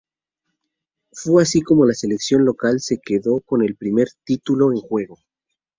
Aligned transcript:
Fue 1.11 1.43
así 1.43 1.61
como 1.61 1.85
la 1.85 1.93
selección 1.93 2.43
local 2.43 2.79
se 2.81 2.99
quedó 2.99 3.39
con 3.41 3.61
el 3.61 3.75
primer 3.75 4.07
título 4.25 4.71
en 4.73 4.79
juego. 4.79 5.19